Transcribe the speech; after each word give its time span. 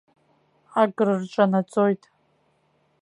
Акрырҿанаҵоит. 0.81 2.03